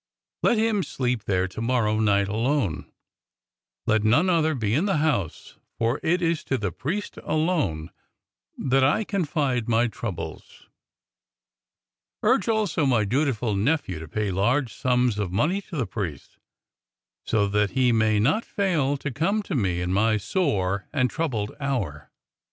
[0.41, 2.91] Let him sleep there to morrow night alone.
[3.85, 7.91] Let none other be in the house, for it is to the priest alone
[8.57, 10.65] that I can confide my trou bles.
[12.23, 16.39] Urge also my dutiful nephew to pay large sums of money to the priest
[17.23, 21.51] so that he may not fail to come to me in my sore and troubled
[21.59, 22.09] hour."